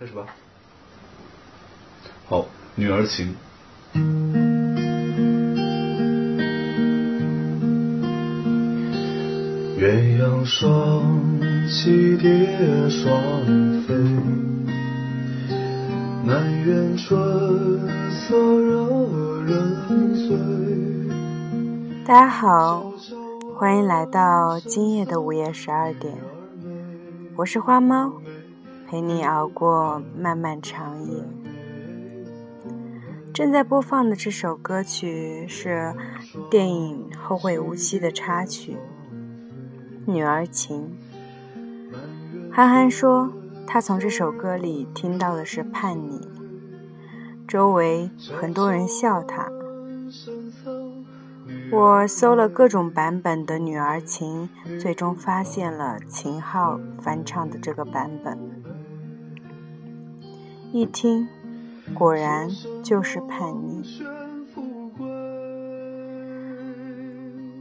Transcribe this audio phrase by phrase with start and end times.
[0.00, 0.24] 开始吧。
[2.28, 3.34] 好，女儿情。
[9.76, 11.02] 鸳鸯双
[11.66, 13.20] 栖蝶双
[13.82, 13.94] 飞，
[16.24, 17.80] 南园春
[18.12, 20.38] 色惹人醉。
[22.06, 22.92] 大家好，
[23.56, 26.16] 欢迎来到今夜的午夜十二点，
[27.34, 28.12] 我是花猫，
[28.90, 31.22] 陪你熬过漫漫长夜。
[33.34, 35.94] 正在播放的这首歌曲是
[36.50, 38.78] 电影《后会无期》的插曲。
[40.06, 40.96] 女儿情，
[42.50, 43.30] 憨憨说，
[43.66, 46.26] 他从这首歌里听到的是叛逆。
[47.46, 48.10] 周围
[48.40, 49.50] 很多人笑他。
[51.70, 54.48] 我搜了各种版本的女儿情，
[54.80, 58.57] 最终发现了秦昊翻唱的这个版本。
[60.70, 61.26] 一听，
[61.94, 62.50] 果然
[62.82, 63.82] 就是叛逆。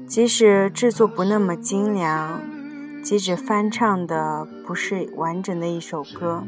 [0.05, 2.41] 即使制作不那么精良，
[3.03, 6.43] 即使翻唱的不是完整的一首歌，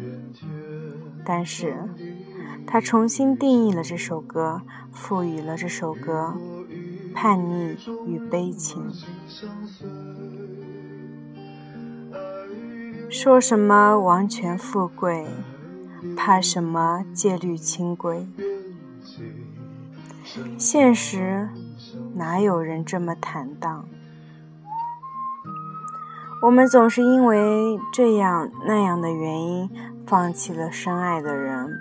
[1.25, 1.75] 但是
[2.67, 6.35] 他重新定义了这首歌，赋予了这首歌
[7.13, 8.91] 叛逆与悲情。
[13.09, 15.25] 说什么王权富贵，
[16.15, 18.27] 怕什么戒律清规，
[20.57, 21.49] 现实。
[22.15, 23.85] 哪有人这么坦荡？
[26.41, 29.69] 我们总是因为这样那样的原因
[30.05, 31.79] 放弃了深爱的人，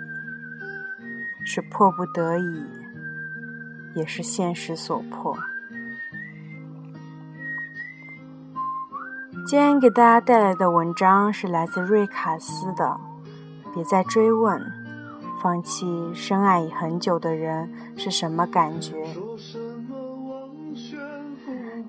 [1.45, 2.63] 是迫不得已，
[3.95, 5.37] 也是现实所迫。
[9.45, 12.99] 今天给大家带来的文章是来自瑞卡斯的，
[13.73, 14.61] 别再追问，
[15.41, 19.07] 放弃深爱已很久的人是什么感觉。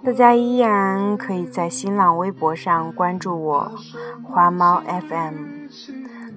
[0.02, 3.72] 大家依然可以在新浪微博上关注我，
[4.22, 5.34] 花猫 FM，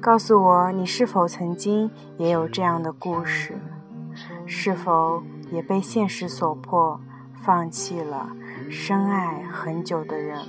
[0.01, 3.57] 告诉我你是否曾经也有这样的故事，
[4.45, 6.99] 是否也被现实所迫
[7.41, 8.31] 放弃了
[8.69, 10.39] 深爱很久的人。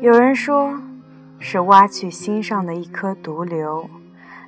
[0.00, 0.80] 有人说，
[1.38, 3.88] 是挖去心上的一颗毒瘤。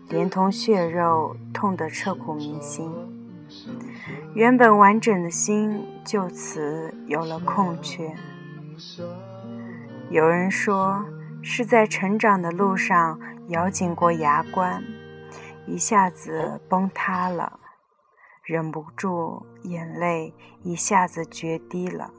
[0.08, 2.90] 连同血肉，痛得彻骨铭心。
[4.34, 8.14] 原本完整的心就此有了空缺。
[10.10, 11.04] 有人说
[11.42, 13.18] 是在成长的路上
[13.48, 14.82] 咬紧过牙关，
[15.66, 17.60] 一下子崩塌了，
[18.42, 22.10] 忍不住眼泪一下子决堤了。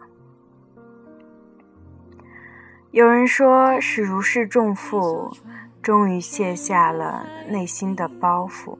[2.93, 5.35] 有人说是如释重负。
[5.81, 8.77] 终于卸下了内心的包袱。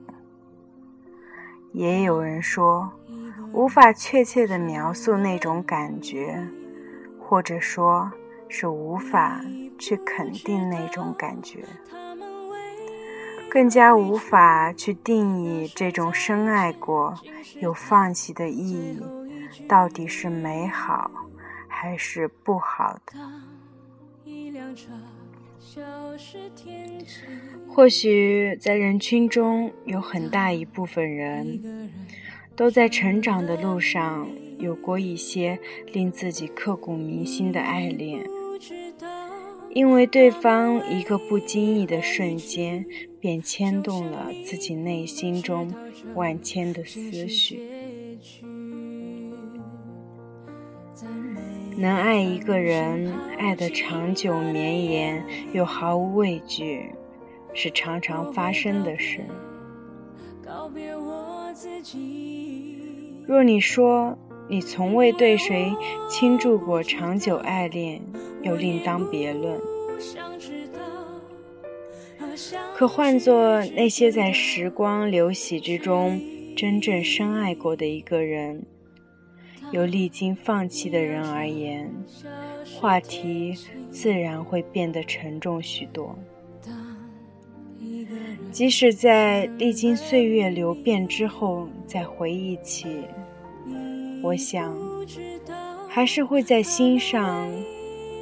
[1.74, 2.94] 也有人说，
[3.51, 6.47] 无法确切的描述那种感觉，
[7.19, 8.09] 或者说
[8.47, 9.44] 是无法
[9.79, 11.66] 去肯定那种感觉，
[13.50, 17.16] 更加无法去定义这种深爱过
[17.59, 19.01] 又放弃的意义，
[19.68, 21.12] 到底是美好
[21.68, 23.13] 还是不好的。
[27.68, 31.90] 或许在人群中有很大一部分人，
[32.56, 34.28] 都在成长的路上
[34.60, 35.58] 有过一些
[35.92, 38.24] 令自己刻骨铭心的爱恋，
[39.74, 42.86] 因为对方一个不经意的瞬间，
[43.20, 45.74] 便牵动了自己内心中
[46.14, 47.60] 万千的思绪。
[51.78, 55.24] 能爱一个人，爱得长久绵延
[55.54, 56.92] 又毫无畏惧，
[57.54, 59.22] 是常常发生的事。
[63.26, 64.18] 若你说
[64.50, 65.74] 你从未对谁
[66.10, 68.02] 倾注过长久爱恋，
[68.42, 69.60] 又另当别论。
[72.76, 76.19] 可换作那些在时光流洗之中
[76.56, 78.66] 真正深爱过的一个人。
[79.74, 81.92] 由历经放弃的人而言，
[82.80, 83.58] 话题
[83.90, 86.16] 自然会变得沉重许多。
[88.52, 92.86] 即使在历经岁月流变之后再回忆起，
[94.22, 94.78] 我想，
[95.90, 97.52] 还是会在心上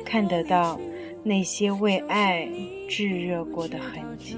[0.06, 0.80] 看得到
[1.22, 2.48] 那些为爱
[2.88, 4.38] 炙热过的痕迹，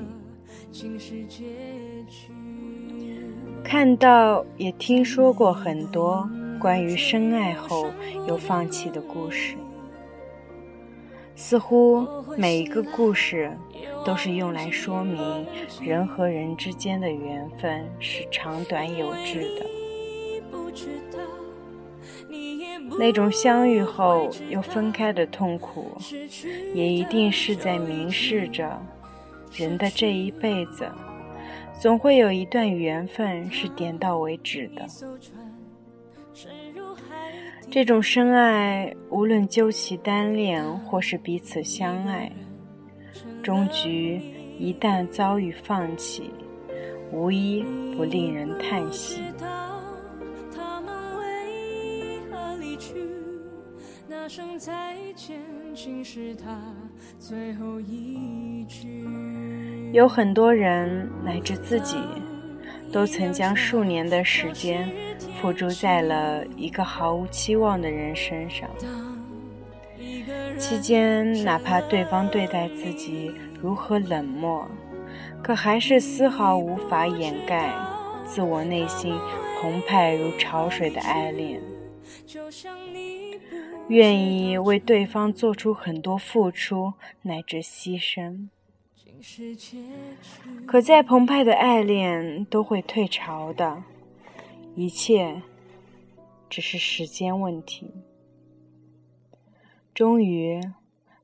[3.63, 6.27] 看到也听说过很多。
[6.63, 7.91] 关于深爱后
[8.25, 9.53] 又放弃的故事，
[11.35, 12.07] 似乎
[12.37, 13.51] 每一个故事
[14.05, 15.45] 都是用来说明
[15.81, 19.65] 人和人之间的缘分是长短有致的。
[22.97, 25.91] 那种相遇后又分开的痛苦，
[26.73, 28.81] 也一定是在明示着
[29.51, 30.89] 人的这一辈子，
[31.77, 34.87] 总会有一段缘分是点到为止的。
[37.69, 42.31] 这种深爱，无论究其单恋或是彼此相爱，
[43.41, 44.21] 终局
[44.59, 46.29] 一旦遭遇放弃，
[47.11, 47.63] 无一
[47.95, 49.21] 不令人叹息。
[59.91, 61.97] 有很多人乃至自己，
[62.91, 64.89] 都曾将数年的时间
[65.43, 68.69] 付诸在了一个毫无期望的人身上。
[70.57, 73.29] 期间，哪怕对方对待自己
[73.61, 74.65] 如何冷漠，
[75.43, 77.73] 可还是丝毫无法掩盖
[78.25, 79.13] 自我内心
[79.59, 81.61] 澎湃如潮水的爱恋。
[83.89, 86.93] 愿意为对方做出很多付出
[87.23, 88.47] 乃至牺牲，
[90.65, 93.83] 可再澎湃的爱恋都会退潮的，
[94.75, 95.41] 一切
[96.49, 97.91] 只是时间问题。
[99.93, 100.59] 终于，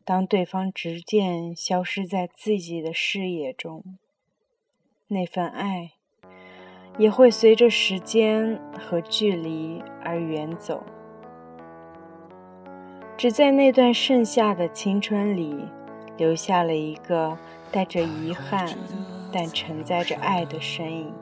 [0.06, 3.98] 当对方逐渐消失在自己的视野中，
[5.08, 5.94] 那份爱
[7.00, 10.84] 也会随着时间和距离而远走。
[13.18, 15.56] 只在那段剩下的青春里，
[16.18, 17.38] 留下了一个
[17.72, 18.78] 带着遗憾
[19.32, 21.14] 但承载着爱的身影。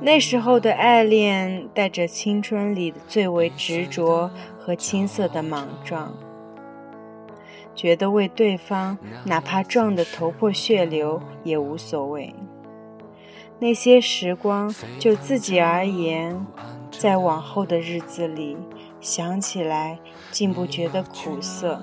[0.00, 6.14] 那时候的爱恋，带着青春里最为执着和青涩的莽撞，
[7.74, 12.34] 觉得为对方哪怕撞得头破血流也无所谓。
[13.58, 16.46] 那些时光，就自己而言。
[16.90, 18.56] 在往后的日子里，
[19.00, 19.98] 想起来
[20.30, 21.80] 竟不觉得苦涩。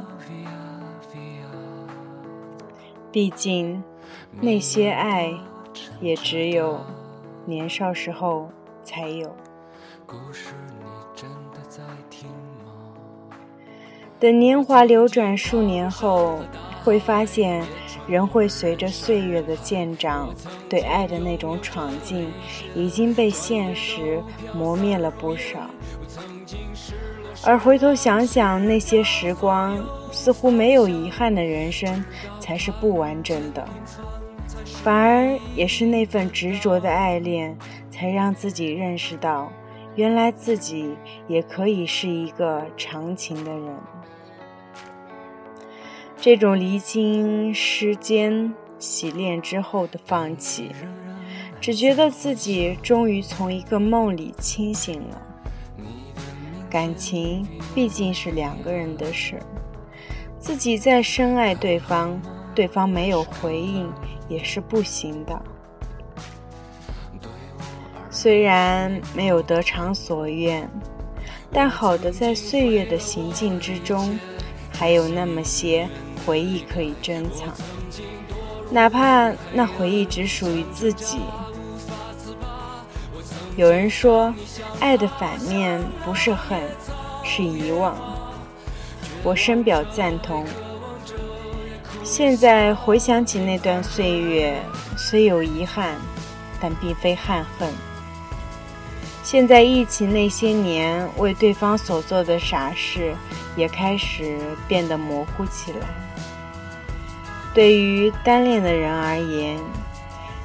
[3.11, 3.81] 毕竟，
[4.41, 5.33] 那些爱，
[5.99, 6.79] 也只有
[7.45, 8.49] 年少时候
[8.83, 9.35] 才有。
[14.19, 16.39] 等年华流转数年后，
[16.83, 17.65] 会发现。
[18.07, 20.33] 人会随着岁月的渐长，
[20.69, 22.31] 对爱的那种闯劲
[22.73, 25.59] 已经被现实磨灭了不少。
[27.43, 29.77] 而回头想想那些时光，
[30.09, 32.01] 似乎没有遗憾的人生
[32.39, 33.67] 才是不完整的。
[34.83, 37.57] 反而也是那份执着的爱恋，
[37.89, 39.51] 才让自己认识到，
[39.95, 40.95] 原来自己
[41.27, 43.75] 也可以是一个长情的人。
[46.19, 50.71] 这种离经世间洗练之后的放弃，
[51.59, 55.21] 只觉得自己终于从一个梦里清醒了。
[56.69, 59.39] 感情毕竟是两个人的事，
[60.39, 62.19] 自己再深爱对方，
[62.53, 63.89] 对方没有回应
[64.27, 65.41] 也是不行的。
[68.09, 70.69] 虽然没有得偿所愿，
[71.51, 74.19] 但好的在岁月的行进之中，
[74.71, 75.87] 还有那么些。
[76.25, 77.47] 回忆可以珍藏，
[78.69, 81.19] 哪怕那回忆只属于自己。
[83.55, 84.35] 有人说，
[84.81, 86.59] 爱的反面不是恨，
[87.23, 87.95] 是遗忘。
[89.23, 90.45] 我深表赞同。
[92.07, 94.63] 现在回想起那段岁月，
[94.95, 95.97] 虽有遗憾，
[96.57, 97.69] 但并非憾恨。
[99.23, 103.13] 现在忆起那些年为对方所做的傻事，
[103.57, 105.79] 也开始变得模糊起来。
[107.53, 109.59] 对于单恋的人而言，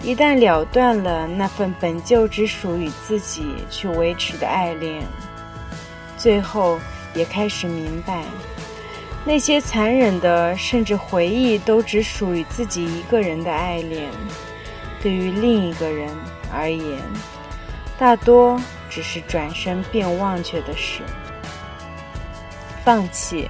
[0.02, 5.00] 一旦了断了那份本就只属于自己去维持的爱恋，
[6.18, 6.80] 最后
[7.14, 8.24] 也开始明白，
[9.24, 14.10] 那些残忍的甚至回忆都只属于自己一个人的爱恋，
[15.02, 16.08] 对于另一个人
[16.52, 16.98] 而言，
[17.98, 18.60] 大多
[18.90, 21.02] 只是转身便忘却的事。
[22.84, 23.48] 放弃。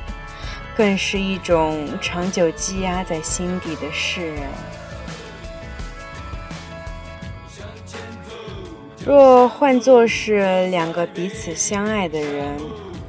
[0.75, 4.49] 更是一种长久积压在心底的释然。
[9.05, 12.59] 若换作是两个彼此相爱的人，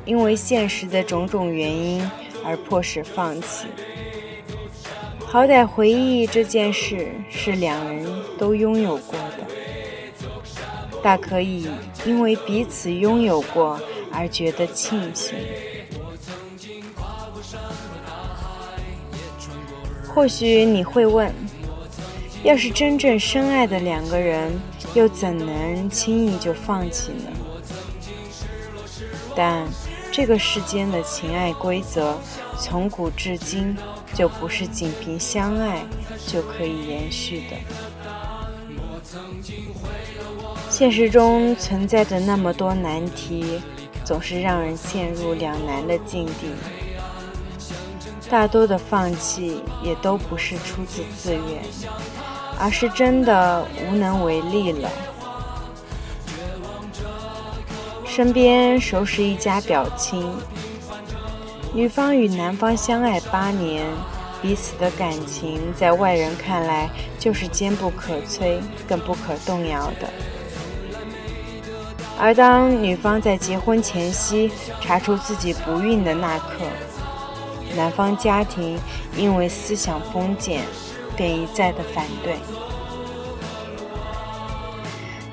[0.04, 2.12] 因为现实的种种原因
[2.46, 3.68] 而迫使放弃，
[5.26, 8.06] 好歹回忆这件事是两人
[8.38, 9.48] 都拥有过的，
[11.02, 11.68] 大可以
[12.06, 13.80] 因为彼此拥有过
[14.12, 15.36] 而觉得庆幸。
[20.08, 21.34] 或许你会问：
[22.44, 24.52] 要是真正深爱的两个人，
[24.94, 27.32] 又怎能轻易就放弃呢？
[29.36, 29.66] 但
[30.14, 32.16] 这个世间的情爱规则，
[32.60, 33.76] 从古至今
[34.14, 35.84] 就不是仅凭相爱
[36.28, 37.56] 就可以延续的。
[40.70, 43.60] 现实中存在着那么多难题，
[44.06, 46.54] 总是让人陷入两难的境地。
[48.30, 51.64] 大多的放弃也都不是出自自愿，
[52.60, 54.88] 而是真的无能为力了。
[58.16, 60.24] 身边熟识一家表亲，
[61.74, 63.84] 女方与男方相爱八年，
[64.40, 70.08] 彼此的感情在外人看来就是坚不可摧、更不可动摇的。
[72.20, 76.60] 而当女方在结婚前夕查出自己不孕的那刻，
[77.76, 78.78] 男方家庭
[79.18, 80.62] 因为思想封建，
[81.18, 82.36] 便一再的反对。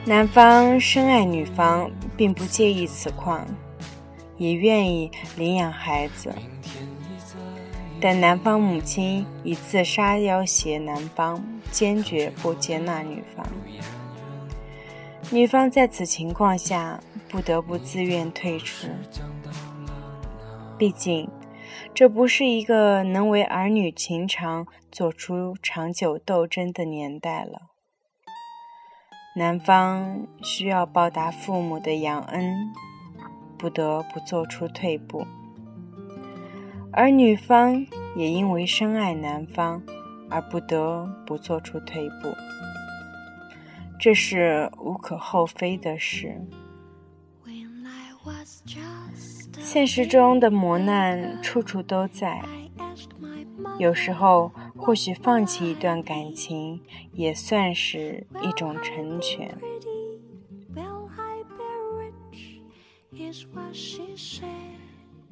[0.07, 3.47] 男方深爱女方，并不介意此况，
[4.37, 6.35] 也愿意领养孩子，
[7.99, 13.47] 但男方母亲以自杀要挟男方，坚决不接纳女方。
[15.31, 18.89] 女方在此情况下不得不自愿退出，
[20.77, 21.27] 毕竟
[21.95, 27.70] 这不是一个能为儿女情长做出长久斗争的年代了。
[29.33, 32.73] 男方需要报答父母的养恩，
[33.57, 35.25] 不得不做出退步；
[36.93, 39.81] 而女方也因为深爱男方，
[40.29, 42.35] 而不得不做出退步。
[44.01, 46.45] 这是无可厚非的事。
[49.61, 52.43] 现实中的磨难处处都在，
[53.79, 54.51] 有时候。
[54.77, 56.81] 或许放弃一段感情
[57.13, 59.57] 也算是一种成全。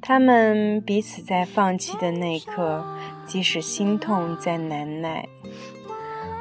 [0.01, 2.85] 他们彼此在放弃的那一刻，
[3.27, 5.29] 即使心痛再难耐，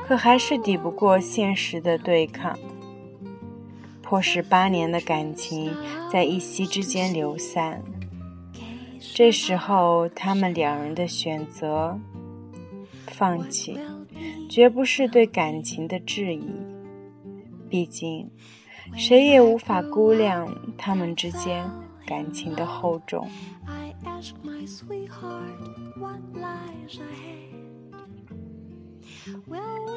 [0.05, 2.57] 可还是抵不过现实的对抗，
[4.01, 5.75] 迫使八年的感情
[6.11, 7.81] 在一夕之间流散。
[8.99, 11.99] 这时候，他们两人的选择。
[13.17, 13.79] 放弃，
[14.47, 16.47] 绝不是对感情的质疑。
[17.67, 18.29] 毕竟，
[18.95, 20.47] 谁也无法估量
[20.77, 21.67] 他们之间
[22.05, 23.27] 感情的厚重。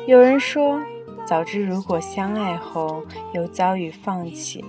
[0.07, 0.81] 有人说，
[1.27, 4.65] 早知如果相爱后又遭遇放弃，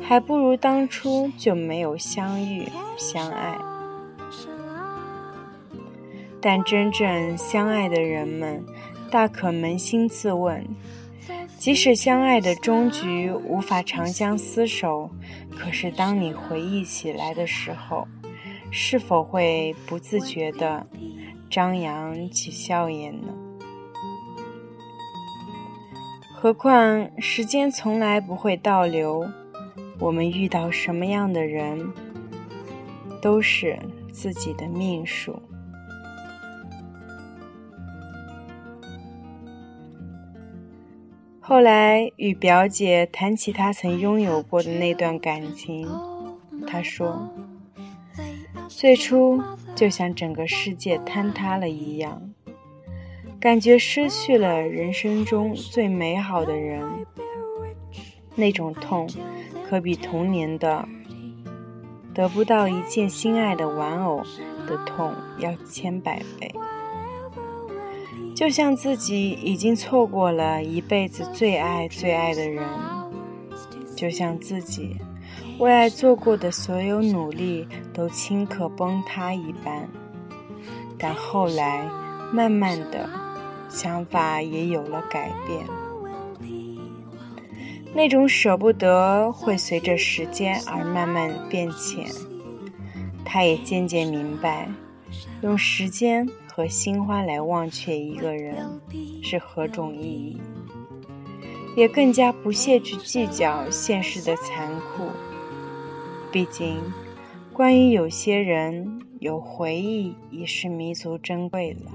[0.00, 3.60] 还不如当初就没有相遇相爱。
[6.50, 8.64] 但真正相爱的人们，
[9.10, 10.66] 大可扪心自问：
[11.58, 15.10] 即使相爱的终局无法长相厮守，
[15.50, 18.08] 可是当你回忆起来的时候，
[18.70, 20.86] 是否会不自觉地
[21.50, 23.28] 张扬起笑颜呢？
[26.32, 29.28] 何况时间从来不会倒流，
[29.98, 31.92] 我们遇到什么样的人，
[33.20, 33.78] 都是
[34.10, 35.42] 自己的命数。
[41.48, 45.88] 后来与表姐谈起她曾拥有过的那段感情，
[46.66, 47.26] 她说
[48.68, 49.42] ：“最初
[49.74, 52.20] 就像整个世界坍塌了一样，
[53.40, 56.86] 感觉失去了人生中最美好的人，
[58.34, 59.08] 那种痛
[59.66, 60.86] 可比童年的
[62.12, 64.22] 得不到一件心爱的玩偶
[64.66, 66.54] 的痛要千百倍。”
[68.38, 72.64] 就像自己已经错过了一辈子最爱最爱的人，
[73.96, 74.94] 就像自己
[75.58, 79.88] 为爱做过的所有努力都顷刻崩塌一般。
[80.96, 81.90] 但后来，
[82.32, 83.10] 慢慢的，
[83.68, 85.66] 想法也有了改变。
[87.92, 92.06] 那种舍不得会随着时间而慢慢变浅。
[93.24, 94.68] 他也渐渐明白，
[95.42, 96.24] 用时间。
[96.58, 98.80] 和心花来忘却一个人
[99.22, 100.40] 是何种意义，
[101.76, 105.04] 也更加不屑去计较现实的残酷。
[106.32, 106.82] 毕竟，
[107.52, 111.92] 关于有些人，有回忆已是弥足珍贵了。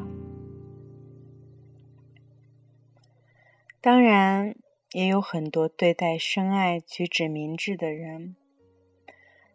[3.82, 4.56] 当然，
[4.94, 8.38] 也有很多对待深爱举止明智的人，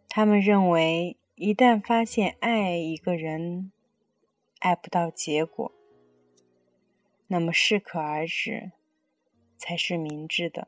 [0.07, 3.71] 他们认为，一旦发现爱一个人，
[4.59, 5.71] 爱不到结果，
[7.27, 8.71] 那么适可而止
[9.57, 10.67] 才是明智的。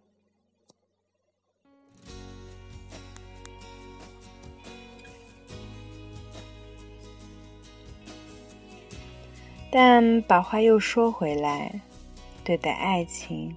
[9.74, 11.81] 但把话又说回来，
[12.43, 13.55] 对待爱情，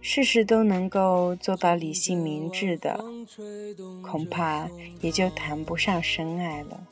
[0.00, 2.96] 事事都能够做到理性明智的，
[4.02, 4.68] 恐怕
[5.00, 6.86] 也就谈不上深爱了。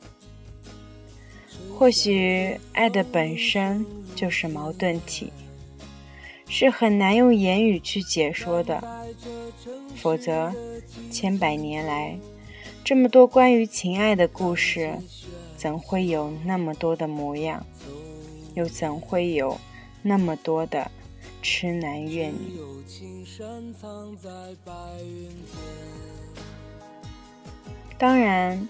[1.77, 3.85] 或许爱的本身
[4.15, 5.31] 就是矛盾体，
[6.47, 8.83] 是很难用言语去解说的。
[9.95, 10.53] 否则，
[11.11, 12.17] 千百年来，
[12.83, 14.97] 这么多关于情爱的故事，
[15.57, 17.65] 怎会有那么多的模样？
[18.55, 19.57] 又怎会有
[20.01, 20.89] 那么多的
[21.41, 22.59] 痴男怨女？
[27.99, 28.67] 当然，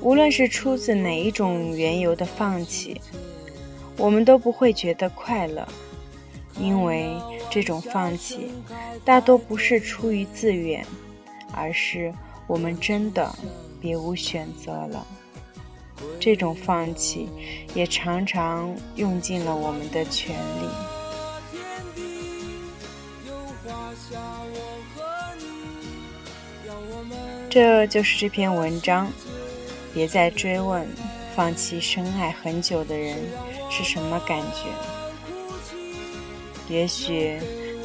[0.00, 3.00] 无论是出自哪一种缘由的放弃，
[3.96, 5.66] 我们都不会觉得快乐，
[6.58, 7.16] 因为
[7.48, 8.50] 这种放弃
[9.04, 10.84] 大多不是出于自愿，
[11.52, 12.12] 而是
[12.48, 13.32] 我们真的
[13.80, 15.06] 别无选择了。
[16.18, 17.28] 这种放弃，
[17.74, 20.93] 也常常用尽了我们的全力。
[27.54, 29.08] 这就是这篇文章。
[29.92, 30.84] 别再追问，
[31.36, 33.16] 放弃深爱很久的人
[33.70, 34.64] 是什么感觉。
[36.68, 37.38] 也许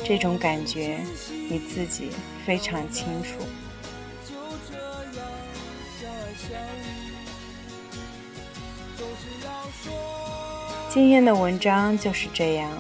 [0.04, 0.98] 这种感觉
[1.48, 2.10] 你自己
[2.48, 3.30] 非常清楚。
[10.92, 12.72] 今天的文章就是这样。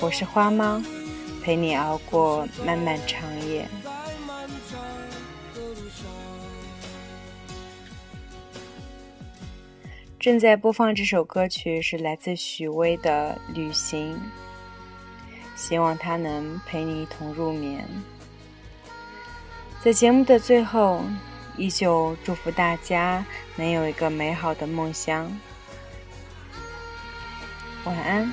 [0.00, 0.82] 我是花猫，
[1.44, 3.68] 陪你熬过漫漫长夜。
[10.24, 14.16] 正在播放这首歌曲是来自许巍的《旅行》，
[15.54, 17.86] 希望它能陪你一同入眠。
[19.82, 21.04] 在节目的最后，
[21.58, 23.22] 依旧祝福大家
[23.54, 25.30] 能有一个美好的梦乡。
[27.84, 28.32] 晚安。